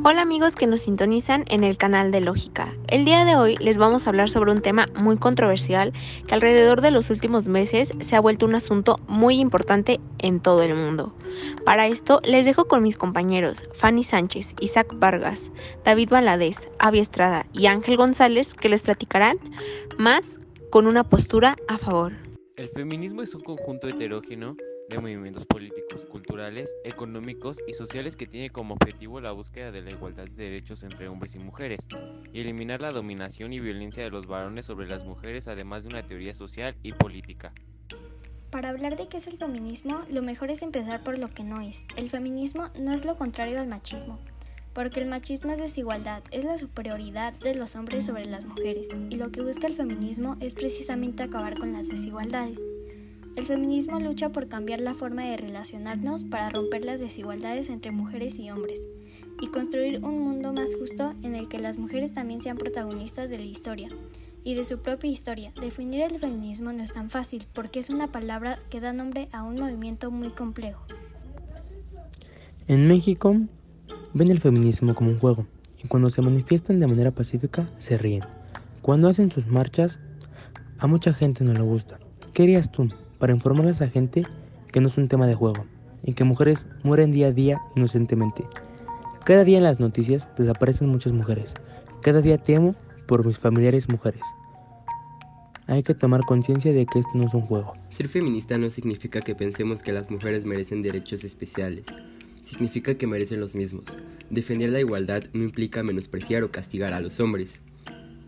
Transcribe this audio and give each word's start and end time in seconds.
Hola 0.00 0.22
amigos 0.22 0.56
que 0.56 0.66
nos 0.66 0.80
sintonizan 0.80 1.44
en 1.48 1.64
el 1.64 1.76
canal 1.76 2.10
de 2.10 2.22
Lógica. 2.22 2.74
El 2.88 3.04
día 3.04 3.26
de 3.26 3.36
hoy 3.36 3.56
les 3.58 3.76
vamos 3.76 4.06
a 4.06 4.10
hablar 4.10 4.30
sobre 4.30 4.50
un 4.50 4.62
tema 4.62 4.88
muy 4.96 5.18
controversial 5.18 5.92
que 6.26 6.34
alrededor 6.34 6.80
de 6.80 6.90
los 6.90 7.10
últimos 7.10 7.46
meses 7.46 7.92
se 8.00 8.16
ha 8.16 8.20
vuelto 8.20 8.46
un 8.46 8.54
asunto 8.54 8.98
muy 9.06 9.38
importante 9.38 10.00
en 10.18 10.40
todo 10.40 10.62
el 10.62 10.74
mundo. 10.74 11.14
Para 11.66 11.88
esto 11.88 12.20
les 12.24 12.46
dejo 12.46 12.64
con 12.64 12.82
mis 12.82 12.96
compañeros 12.96 13.64
Fanny 13.74 14.02
Sánchez, 14.02 14.54
Isaac 14.60 14.88
Vargas, 14.94 15.52
David 15.84 16.08
Valadez, 16.08 16.70
Avi 16.78 16.98
Estrada 16.98 17.46
y 17.52 17.66
Ángel 17.66 17.98
González 17.98 18.54
que 18.54 18.70
les 18.70 18.82
platicarán 18.82 19.36
más 19.98 20.38
con 20.70 20.86
una 20.86 21.04
postura 21.04 21.56
a 21.68 21.76
favor. 21.76 22.14
El 22.56 22.70
feminismo 22.70 23.22
es 23.22 23.34
un 23.34 23.42
conjunto 23.42 23.88
heterógeno 23.88 24.56
de 24.92 25.00
movimientos 25.00 25.46
políticos, 25.46 26.04
culturales, 26.04 26.74
económicos 26.84 27.58
y 27.66 27.74
sociales 27.74 28.16
que 28.16 28.26
tiene 28.26 28.50
como 28.50 28.74
objetivo 28.74 29.20
la 29.20 29.32
búsqueda 29.32 29.72
de 29.72 29.82
la 29.82 29.90
igualdad 29.90 30.24
de 30.24 30.44
derechos 30.44 30.82
entre 30.82 31.08
hombres 31.08 31.34
y 31.34 31.38
mujeres, 31.38 31.80
y 32.32 32.40
eliminar 32.40 32.80
la 32.80 32.90
dominación 32.90 33.52
y 33.52 33.60
violencia 33.60 34.02
de 34.02 34.10
los 34.10 34.26
varones 34.26 34.66
sobre 34.66 34.86
las 34.86 35.04
mujeres, 35.04 35.48
además 35.48 35.82
de 35.82 35.88
una 35.88 36.06
teoría 36.06 36.34
social 36.34 36.76
y 36.82 36.92
política. 36.92 37.52
Para 38.50 38.68
hablar 38.68 38.96
de 38.96 39.08
qué 39.08 39.16
es 39.16 39.26
el 39.28 39.38
feminismo, 39.38 40.02
lo 40.10 40.22
mejor 40.22 40.50
es 40.50 40.62
empezar 40.62 41.02
por 41.02 41.18
lo 41.18 41.28
que 41.28 41.42
no 41.42 41.62
es. 41.62 41.86
El 41.96 42.10
feminismo 42.10 42.68
no 42.78 42.92
es 42.92 43.06
lo 43.06 43.16
contrario 43.16 43.60
al 43.60 43.68
machismo, 43.68 44.18
porque 44.74 45.00
el 45.00 45.08
machismo 45.08 45.52
es 45.52 45.58
desigualdad, 45.58 46.22
es 46.30 46.44
la 46.44 46.58
superioridad 46.58 47.32
de 47.40 47.54
los 47.54 47.76
hombres 47.76 48.04
sobre 48.04 48.26
las 48.26 48.44
mujeres, 48.44 48.88
y 49.08 49.16
lo 49.16 49.30
que 49.30 49.42
busca 49.42 49.66
el 49.66 49.74
feminismo 49.74 50.36
es 50.40 50.54
precisamente 50.54 51.22
acabar 51.22 51.58
con 51.58 51.72
las 51.72 51.88
desigualdades. 51.88 52.58
El 53.34 53.46
feminismo 53.46 53.98
lucha 53.98 54.28
por 54.28 54.46
cambiar 54.46 54.80
la 54.80 54.92
forma 54.92 55.24
de 55.24 55.38
relacionarnos 55.38 56.22
para 56.22 56.50
romper 56.50 56.84
las 56.84 57.00
desigualdades 57.00 57.70
entre 57.70 57.90
mujeres 57.90 58.38
y 58.38 58.50
hombres 58.50 58.90
y 59.40 59.46
construir 59.46 60.04
un 60.04 60.20
mundo 60.20 60.52
más 60.52 60.74
justo 60.78 61.14
en 61.22 61.34
el 61.34 61.48
que 61.48 61.58
las 61.58 61.78
mujeres 61.78 62.12
también 62.12 62.40
sean 62.40 62.58
protagonistas 62.58 63.30
de 63.30 63.38
la 63.38 63.44
historia 63.44 63.88
y 64.44 64.54
de 64.54 64.64
su 64.64 64.80
propia 64.80 65.10
historia. 65.10 65.52
Definir 65.58 66.02
el 66.02 66.18
feminismo 66.18 66.74
no 66.74 66.82
es 66.82 66.92
tan 66.92 67.08
fácil 67.08 67.44
porque 67.54 67.80
es 67.80 67.88
una 67.88 68.08
palabra 68.08 68.58
que 68.68 68.80
da 68.80 68.92
nombre 68.92 69.28
a 69.32 69.44
un 69.44 69.58
movimiento 69.58 70.10
muy 70.10 70.28
complejo. 70.28 70.84
En 72.68 72.86
México 72.86 73.34
ven 74.12 74.30
el 74.30 74.40
feminismo 74.40 74.94
como 74.94 75.10
un 75.10 75.18
juego 75.18 75.46
y 75.82 75.88
cuando 75.88 76.10
se 76.10 76.20
manifiestan 76.20 76.80
de 76.80 76.86
manera 76.86 77.12
pacífica 77.12 77.70
se 77.80 77.96
ríen. 77.96 78.24
Cuando 78.82 79.08
hacen 79.08 79.32
sus 79.32 79.46
marchas 79.46 79.98
a 80.78 80.86
mucha 80.86 81.14
gente 81.14 81.44
no 81.44 81.54
le 81.54 81.62
gusta. 81.62 81.98
¿Qué 82.34 82.42
harías 82.42 82.70
tú? 82.70 82.88
Para 83.22 83.32
informar 83.32 83.68
a 83.68 83.86
gente 83.86 84.26
que 84.72 84.80
no 84.80 84.88
es 84.88 84.98
un 84.98 85.06
tema 85.06 85.28
de 85.28 85.36
juego 85.36 85.64
y 86.02 86.14
que 86.14 86.24
mujeres 86.24 86.66
mueren 86.82 87.12
día 87.12 87.28
a 87.28 87.30
día 87.30 87.60
inocentemente. 87.76 88.42
Cada 89.24 89.44
día 89.44 89.58
en 89.58 89.62
las 89.62 89.78
noticias 89.78 90.26
desaparecen 90.36 90.88
muchas 90.88 91.12
mujeres. 91.12 91.54
Cada 92.02 92.20
día 92.20 92.38
temo 92.38 92.74
por 93.06 93.24
mis 93.24 93.38
familiares 93.38 93.88
mujeres. 93.88 94.22
Hay 95.68 95.84
que 95.84 95.94
tomar 95.94 96.22
conciencia 96.22 96.72
de 96.72 96.84
que 96.84 96.98
esto 96.98 97.12
no 97.14 97.28
es 97.28 97.32
un 97.32 97.42
juego. 97.42 97.74
Ser 97.90 98.08
feminista 98.08 98.58
no 98.58 98.68
significa 98.70 99.20
que 99.20 99.36
pensemos 99.36 99.84
que 99.84 99.92
las 99.92 100.10
mujeres 100.10 100.44
merecen 100.44 100.82
derechos 100.82 101.22
especiales. 101.22 101.86
Significa 102.42 102.96
que 102.96 103.06
merecen 103.06 103.38
los 103.38 103.54
mismos. 103.54 103.84
Defender 104.30 104.70
la 104.70 104.80
igualdad 104.80 105.22
no 105.32 105.44
implica 105.44 105.84
menospreciar 105.84 106.42
o 106.42 106.50
castigar 106.50 106.92
a 106.92 107.00
los 107.00 107.20
hombres. 107.20 107.62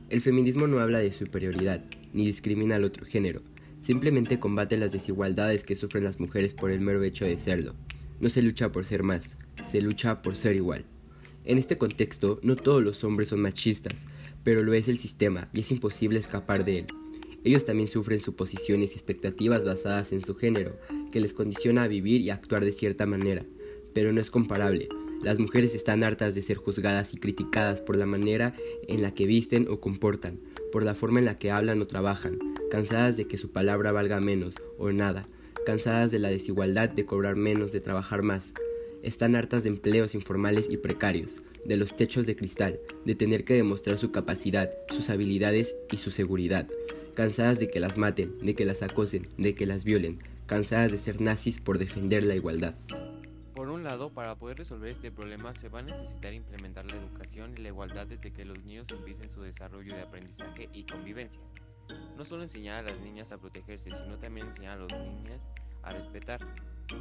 El 0.09 0.21
feminismo 0.21 0.69
no 0.69 0.79
habla 0.79 0.99
de 0.99 1.11
superioridad, 1.11 1.81
ni 2.13 2.27
discrimina 2.27 2.77
al 2.77 2.85
otro 2.85 3.05
género 3.05 3.43
Simplemente 3.85 4.41
combate 4.41 4.79
las 4.79 4.93
desigualdades 4.93 5.63
que 5.63 5.77
sufren 5.77 6.05
las 6.05 6.19
mujeres 6.19 6.55
por 6.55 6.71
el 6.71 6.81
mero 6.81 7.03
hecho 7.03 7.27
de 7.27 7.39
serlo. 7.39 7.75
No 8.19 8.31
se 8.31 8.41
lucha 8.41 8.73
por 8.73 8.87
ser 8.87 9.03
más, 9.03 9.37
se 9.63 9.83
lucha 9.83 10.23
por 10.23 10.37
ser 10.37 10.57
igual. 10.57 10.87
En 11.45 11.59
este 11.59 11.77
contexto, 11.77 12.41
no 12.43 12.57
todos 12.57 12.83
los 12.83 13.05
hombres 13.05 13.29
son 13.29 13.43
machistas, 13.43 14.07
pero 14.43 14.63
lo 14.63 14.73
es 14.73 14.89
el 14.89 14.99
sistema 14.99 15.51
y 15.53 15.61
es 15.61 15.71
imposible 15.71 16.19
escapar 16.19 16.65
de 16.65 16.79
él. 16.79 16.87
Ellos 17.45 17.67
también 17.67 17.89
sufren 17.89 18.21
suposiciones 18.21 18.93
y 18.93 18.95
expectativas 18.95 19.67
basadas 19.67 20.13
en 20.13 20.25
su 20.25 20.35
género, 20.35 20.79
que 21.13 21.21
les 21.21 21.35
condiciona 21.35 21.83
a 21.83 21.89
vivir 21.89 22.23
y 22.23 22.31
actuar 22.31 22.65
de 22.65 22.73
cierta 22.73 23.05
manera, 23.05 23.45
pero 23.93 24.15
no 24.15 24.21
es 24.23 24.31
comparable. 24.31 24.89
Las 25.23 25.39
mujeres 25.39 25.75
están 25.75 26.05
hartas 26.05 26.35
de 26.35 26.41
ser 26.41 26.57
juzgadas 26.57 27.13
y 27.13 27.19
criticadas 27.19 27.83
por 27.83 27.99
la 27.99 28.07
manera 28.07 28.55
en 28.89 29.03
la 29.03 29.13
que 29.13 29.27
visten 29.27 29.69
o 29.69 29.79
comportan, 29.79 30.41
por 30.73 30.85
la 30.85 30.95
forma 30.95 31.19
en 31.19 31.27
la 31.27 31.37
que 31.37 31.51
hablan 31.51 31.83
o 31.83 31.87
trabajan, 31.87 32.54
cansadas 32.75 33.17
de 33.17 33.29
que 33.29 33.39
su 33.39 33.53
palabra 33.53 33.93
valga 33.93 34.19
menos 34.19 34.57
o 34.79 34.91
nada, 34.91 35.29
cansadas 35.65 36.11
de 36.11 36.19
la 36.19 36.29
desigualdad 36.29 36.89
de 36.89 37.07
cobrar 37.07 37.37
menos, 37.37 37.71
de 37.71 37.79
trabajar 37.79 38.23
más. 38.23 38.53
Están 39.05 39.37
hartas 39.37 39.63
de 39.63 39.69
empleos 39.69 40.17
informales 40.17 40.69
y 40.69 40.77
precarios, 40.77 41.41
de 41.65 41.77
los 41.77 41.95
techos 41.95 42.27
de 42.27 42.35
cristal, 42.35 42.81
de 43.05 43.15
tener 43.15 43.45
que 43.45 43.55
demostrar 43.55 43.97
su 43.97 44.11
capacidad, 44.11 44.73
sus 44.89 45.09
habilidades 45.09 45.77
y 45.93 45.99
su 45.99 46.11
seguridad. 46.11 46.67
Cansadas 47.15 47.61
de 47.61 47.71
que 47.71 47.79
las 47.79 47.97
maten, 47.97 48.41
de 48.41 48.57
que 48.57 48.65
las 48.65 48.83
acosen, 48.83 49.29
de 49.39 49.55
que 49.55 49.67
las 49.67 49.85
violen, 49.85 50.19
cansadas 50.47 50.91
de 50.91 50.99
ser 50.99 51.21
nazis 51.21 51.61
por 51.61 51.79
defender 51.79 52.25
la 52.25 52.35
igualdad. 52.35 52.75
Por 53.55 53.69
un 53.69 53.85
lado, 53.85 54.11
para 54.11 54.35
poder 54.35 54.59
resolver 54.59 54.91
este 54.91 55.13
problema 55.13 55.55
se 55.55 55.69
va 55.69 55.79
a 55.79 55.83
necesitar 55.83 56.35
implementar 56.35 56.91
la 56.91 56.97
educación 56.97 57.53
y 57.57 57.61
la 57.61 57.69
igualdad 57.69 58.09
desde 58.09 58.33
que 58.33 58.45
los 58.45 58.65
niños 58.65 58.89
empiecen 58.91 59.29
su 59.29 59.43
desarrollo 59.43 59.95
de 59.95 60.03
aprendizaje 60.03 60.69
y 60.73 60.83
convivencia. 60.83 61.41
No 62.17 62.25
solo 62.25 62.43
enseñar 62.43 62.85
a 62.85 62.91
las 62.91 63.01
niñas 63.01 63.33
a 63.33 63.39
protegerse, 63.39 63.91
sino 63.91 64.19
también 64.19 64.47
enseñar 64.49 64.79
a 64.79 64.83
las 64.83 65.01
niñas 65.01 65.47
a 65.83 65.91
respetar. 65.91 66.41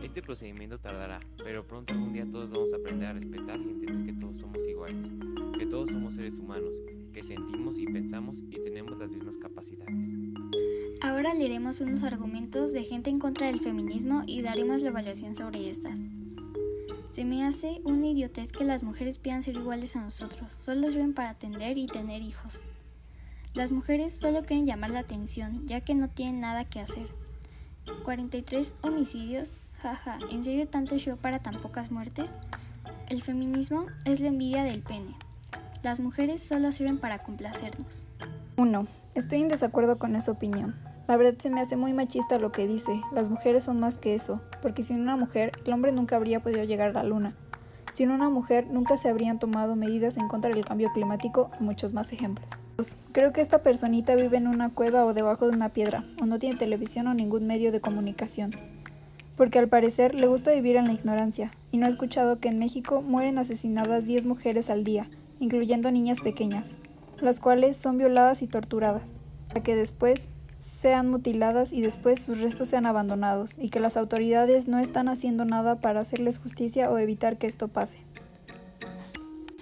Este 0.02 0.22
procedimiento 0.22 0.80
tardará, 0.80 1.20
pero 1.44 1.66
pronto 1.66 1.94
algún 1.94 2.14
día 2.14 2.26
todos 2.30 2.50
vamos 2.50 2.74
a 2.74 2.78
aprender 2.78 3.10
a 3.10 3.14
respetar 3.14 3.60
y 3.60 3.70
entender 3.70 4.06
que 4.06 4.20
todos 4.20 4.38
somos 4.38 4.66
iguales, 4.68 5.12
que 5.58 5.66
todos 5.66 5.92
somos 5.92 6.16
seres 6.16 6.40
humanos, 6.40 6.74
que 7.14 7.24
sentimos 7.24 7.78
y 7.78 7.86
pensamos 7.86 8.40
y 8.40 8.60
tenemos 8.64 8.98
las 8.98 9.10
mismas 9.10 9.38
capacidades. 9.38 9.94
Ahora 11.02 11.34
leeremos 11.34 11.82
unos 11.82 12.04
argumentos 12.04 12.72
de 12.72 12.84
gente 12.84 13.10
en 13.10 13.20
contra 13.20 13.48
del 13.48 13.60
feminismo 13.60 14.24
y 14.26 14.42
daremos 14.42 14.82
la 14.82 14.90
evaluación 14.90 15.36
sobre 15.36 15.66
estas. 15.66 16.00
Se 17.12 17.26
me 17.26 17.46
hace 17.46 17.82
una 17.84 18.08
idiotez 18.08 18.52
que 18.52 18.64
las 18.64 18.84
mujeres 18.84 19.20
pidan 19.20 19.44
ser 19.44 19.56
iguales 19.56 19.96
a 19.96 20.02
nosotros, 20.02 20.54
solo 20.54 20.90
sirven 20.90 21.14
para 21.14 21.30
atender 21.30 21.78
y 21.78 21.88
tener 21.88 22.22
hijos. 22.22 22.62
Las 23.54 23.72
mujeres 23.72 24.14
solo 24.14 24.42
quieren 24.42 24.66
llamar 24.66 24.90
la 24.90 25.02
atención, 25.02 25.68
ya 25.68 25.82
que 25.82 25.94
no 25.94 26.10
tienen 26.10 26.42
nada 26.42 26.66
que 26.66 26.80
hacer. 26.80 27.08
43 28.04 28.76
homicidios, 28.82 29.54
jaja, 29.80 30.18
¿en 30.32 30.44
serio 30.44 30.68
tanto 30.68 30.98
show 30.98 31.18
para 31.18 31.38
tan 31.38 31.62
pocas 31.62 31.92
muertes? 31.92 32.34
El 33.10 33.22
feminismo 33.22 33.86
es 34.06 34.20
la 34.20 34.30
envidia 34.30 34.64
del 34.64 34.82
pene. 34.82 35.16
Las 35.84 36.00
mujeres 36.00 36.42
solo 36.42 36.72
sirven 36.72 36.98
para 36.98 37.20
complacernos. 37.20 38.08
1. 38.58 38.88
Estoy 39.14 39.42
en 39.42 39.50
desacuerdo 39.50 40.00
con 40.00 40.16
esa 40.16 40.32
opinión. 40.32 40.76
La 41.08 41.16
verdad 41.16 41.38
se 41.38 41.52
me 41.52 41.62
hace 41.62 41.76
muy 41.76 41.94
machista 41.94 42.40
lo 42.40 42.52
que 42.52 42.66
dice. 42.66 43.02
Las 43.12 43.30
mujeres 43.30 43.66
son 43.66 43.80
más 43.80 44.00
que 44.00 44.16
eso, 44.16 44.42
porque 44.64 44.82
sin 44.82 45.00
una 45.00 45.16
mujer 45.16 45.52
el 45.64 45.74
hombre 45.74 45.92
nunca 45.92 46.16
habría 46.16 46.42
podido 46.42 46.64
llegar 46.64 46.90
a 46.90 46.94
la 46.94 47.04
luna. 47.04 47.36
Sin 47.92 48.10
una 48.10 48.32
mujer 48.32 48.66
nunca 48.66 48.98
se 48.98 49.10
habrían 49.10 49.38
tomado 49.38 49.76
medidas 49.76 50.18
en 50.18 50.28
contra 50.28 50.50
del 50.50 50.66
cambio 50.66 50.92
climático 50.92 51.52
y 51.60 51.64
muchos 51.64 51.94
más 51.94 52.12
ejemplos. 52.14 52.63
Creo 53.12 53.32
que 53.32 53.42
esta 53.42 53.62
personita 53.62 54.16
vive 54.16 54.38
en 54.38 54.48
una 54.48 54.70
cueva 54.70 55.06
o 55.06 55.14
debajo 55.14 55.48
de 55.48 55.56
una 55.56 55.70
piedra, 55.70 56.06
o 56.20 56.26
no 56.26 56.40
tiene 56.40 56.58
televisión 56.58 57.08
o 57.08 57.14
ningún 57.14 57.46
medio 57.46 57.72
de 57.72 57.82
comunicación. 57.82 58.56
Porque 59.38 59.60
al 59.60 59.68
parecer 59.68 60.16
le 60.16 60.28
gusta 60.28 60.52
vivir 60.52 60.76
en 60.76 60.86
la 60.86 60.94
ignorancia, 60.94 61.52
y 61.72 61.78
no 61.78 61.86
ha 61.86 61.90
escuchado 61.90 62.40
que 62.40 62.50
en 62.50 62.58
México 62.58 63.02
mueren 63.02 63.38
asesinadas 63.38 64.06
10 64.06 64.26
mujeres 64.26 64.72
al 64.72 64.84
día, 64.84 65.08
incluyendo 65.40 65.92
niñas 65.92 66.22
pequeñas, 66.22 66.70
las 67.22 67.40
cuales 67.40 67.78
son 67.78 68.00
violadas 68.00 68.42
y 68.42 68.48
torturadas, 68.48 69.10
para 69.50 69.62
que 69.62 69.76
después 69.76 70.30
sean 70.58 71.10
mutiladas 71.10 71.74
y 71.74 71.82
después 71.82 72.24
sus 72.24 72.42
restos 72.42 72.70
sean 72.70 72.88
abandonados, 72.88 73.60
y 73.60 73.70
que 73.70 73.80
las 73.80 73.98
autoridades 73.98 74.68
no 74.68 74.80
están 74.80 75.10
haciendo 75.10 75.46
nada 75.46 75.76
para 75.76 76.00
hacerles 76.00 76.40
justicia 76.40 76.90
o 76.90 76.98
evitar 76.98 77.38
que 77.38 77.48
esto 77.48 77.68
pase. 77.68 78.00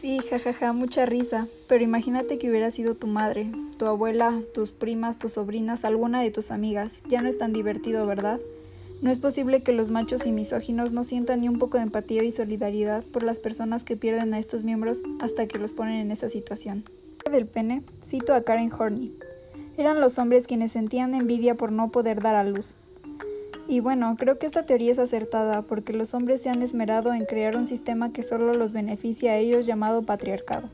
Sí, 0.01 0.17
jajaja, 0.17 0.73
mucha 0.73 1.05
risa, 1.05 1.47
pero 1.67 1.83
imagínate 1.83 2.39
que 2.39 2.49
hubiera 2.49 2.71
sido 2.71 2.95
tu 2.95 3.05
madre, 3.05 3.51
tu 3.77 3.85
abuela, 3.85 4.41
tus 4.51 4.71
primas, 4.71 5.19
tus 5.19 5.33
sobrinas, 5.33 5.85
alguna 5.85 6.23
de 6.23 6.31
tus 6.31 6.49
amigas. 6.49 7.03
Ya 7.07 7.21
no 7.21 7.29
es 7.29 7.37
tan 7.37 7.53
divertido, 7.53 8.07
¿verdad? 8.07 8.39
No 9.03 9.11
es 9.11 9.19
posible 9.19 9.61
que 9.61 9.73
los 9.73 9.91
machos 9.91 10.25
y 10.25 10.31
misóginos 10.31 10.91
no 10.91 11.03
sientan 11.03 11.41
ni 11.41 11.49
un 11.49 11.59
poco 11.59 11.77
de 11.77 11.83
empatía 11.83 12.23
y 12.23 12.31
solidaridad 12.31 13.03
por 13.03 13.21
las 13.21 13.37
personas 13.37 13.83
que 13.83 13.95
pierden 13.95 14.33
a 14.33 14.39
estos 14.39 14.63
miembros 14.63 15.03
hasta 15.19 15.45
que 15.45 15.59
los 15.59 15.71
ponen 15.71 16.01
en 16.01 16.11
esa 16.11 16.29
situación. 16.29 16.83
Del 17.31 17.45
pene, 17.45 17.83
cito 18.03 18.33
a 18.33 18.41
Karen 18.41 18.73
Horney. 18.73 19.15
Eran 19.77 20.01
los 20.01 20.17
hombres 20.17 20.47
quienes 20.47 20.71
sentían 20.71 21.13
envidia 21.13 21.53
por 21.53 21.71
no 21.71 21.91
poder 21.91 22.23
dar 22.23 22.33
a 22.33 22.43
luz, 22.43 22.73
y 23.71 23.79
bueno, 23.79 24.17
creo 24.19 24.37
que 24.37 24.47
esta 24.47 24.63
teoría 24.63 24.91
es 24.91 24.99
acertada 24.99 25.61
porque 25.61 25.93
los 25.93 26.13
hombres 26.13 26.41
se 26.41 26.49
han 26.49 26.61
esmerado 26.61 27.13
en 27.13 27.23
crear 27.23 27.55
un 27.55 27.67
sistema 27.67 28.11
que 28.11 28.21
solo 28.21 28.53
los 28.53 28.73
beneficia 28.73 29.31
a 29.31 29.37
ellos 29.37 29.65
llamado 29.65 30.01
patriarcado. 30.01 30.69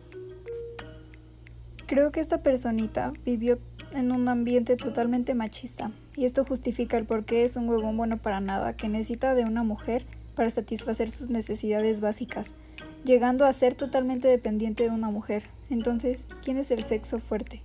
Creo 1.85 2.11
que 2.11 2.21
esta 2.21 2.41
personita 2.41 3.13
vivió 3.23 3.59
en 3.93 4.11
un 4.11 4.27
ambiente 4.27 4.77
totalmente 4.77 5.35
machista 5.35 5.91
y 6.15 6.25
esto 6.25 6.43
justifica 6.43 6.97
el 6.97 7.05
por 7.05 7.23
qué 7.23 7.43
es 7.43 7.55
un 7.55 7.69
huevón 7.69 7.97
bueno 7.97 8.17
para 8.17 8.41
nada 8.41 8.75
que 8.75 8.89
necesita 8.89 9.35
de 9.35 9.43
una 9.43 9.61
mujer 9.61 10.03
para 10.33 10.49
satisfacer 10.49 11.11
sus 11.11 11.29
necesidades 11.29 12.01
básicas, 12.01 12.55
llegando 13.03 13.45
a 13.45 13.53
ser 13.53 13.75
totalmente 13.75 14.27
dependiente 14.27 14.85
de 14.85 14.89
una 14.89 15.11
mujer. 15.11 15.43
Entonces, 15.69 16.25
¿quién 16.43 16.57
es 16.57 16.71
el 16.71 16.83
sexo 16.83 17.19
fuerte? 17.19 17.61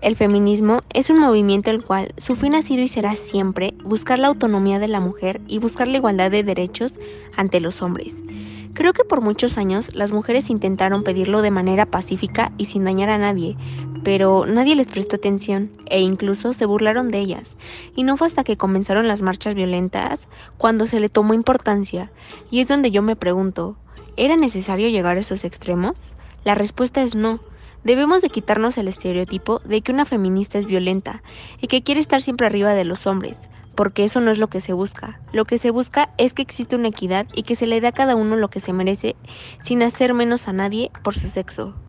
El 0.00 0.14
feminismo 0.14 0.80
es 0.94 1.10
un 1.10 1.18
movimiento 1.18 1.70
el 1.70 1.84
cual 1.84 2.14
su 2.18 2.36
fin 2.36 2.54
ha 2.54 2.62
sido 2.62 2.82
y 2.82 2.88
será 2.88 3.16
siempre 3.16 3.74
buscar 3.82 4.20
la 4.20 4.28
autonomía 4.28 4.78
de 4.78 4.86
la 4.86 5.00
mujer 5.00 5.40
y 5.48 5.58
buscar 5.58 5.88
la 5.88 5.96
igualdad 5.96 6.30
de 6.30 6.44
derechos 6.44 6.92
ante 7.36 7.58
los 7.58 7.82
hombres. 7.82 8.22
Creo 8.74 8.92
que 8.92 9.02
por 9.02 9.22
muchos 9.22 9.58
años 9.58 9.92
las 9.96 10.12
mujeres 10.12 10.50
intentaron 10.50 11.02
pedirlo 11.02 11.42
de 11.42 11.50
manera 11.50 11.84
pacífica 11.84 12.52
y 12.58 12.66
sin 12.66 12.84
dañar 12.84 13.10
a 13.10 13.18
nadie, 13.18 13.56
pero 14.04 14.46
nadie 14.46 14.76
les 14.76 14.86
prestó 14.86 15.16
atención 15.16 15.72
e 15.86 16.00
incluso 16.00 16.52
se 16.52 16.64
burlaron 16.64 17.10
de 17.10 17.18
ellas. 17.18 17.56
Y 17.96 18.04
no 18.04 18.16
fue 18.16 18.28
hasta 18.28 18.44
que 18.44 18.56
comenzaron 18.56 19.08
las 19.08 19.20
marchas 19.20 19.56
violentas 19.56 20.28
cuando 20.58 20.86
se 20.86 21.00
le 21.00 21.08
tomó 21.08 21.34
importancia. 21.34 22.12
Y 22.52 22.60
es 22.60 22.68
donde 22.68 22.92
yo 22.92 23.02
me 23.02 23.16
pregunto, 23.16 23.76
¿era 24.16 24.36
necesario 24.36 24.88
llegar 24.90 25.16
a 25.16 25.20
esos 25.20 25.42
extremos? 25.42 26.14
La 26.44 26.54
respuesta 26.54 27.02
es 27.02 27.16
no. 27.16 27.40
Debemos 27.84 28.22
de 28.22 28.28
quitarnos 28.28 28.76
el 28.78 28.88
estereotipo 28.88 29.60
de 29.64 29.80
que 29.80 29.92
una 29.92 30.04
feminista 30.04 30.58
es 30.58 30.66
violenta 30.66 31.22
y 31.60 31.68
que 31.68 31.82
quiere 31.82 32.00
estar 32.00 32.20
siempre 32.20 32.46
arriba 32.46 32.74
de 32.74 32.84
los 32.84 33.06
hombres, 33.06 33.38
porque 33.74 34.04
eso 34.04 34.20
no 34.20 34.30
es 34.30 34.38
lo 34.38 34.48
que 34.48 34.60
se 34.60 34.72
busca. 34.72 35.20
Lo 35.32 35.44
que 35.44 35.58
se 35.58 35.70
busca 35.70 36.10
es 36.18 36.34
que 36.34 36.42
existe 36.42 36.76
una 36.76 36.88
equidad 36.88 37.28
y 37.32 37.44
que 37.44 37.54
se 37.54 37.66
le 37.66 37.80
dé 37.80 37.86
a 37.86 37.92
cada 37.92 38.16
uno 38.16 38.36
lo 38.36 38.48
que 38.50 38.60
se 38.60 38.72
merece 38.72 39.16
sin 39.60 39.82
hacer 39.82 40.14
menos 40.14 40.48
a 40.48 40.52
nadie 40.52 40.90
por 41.02 41.14
su 41.14 41.28
sexo. 41.28 41.87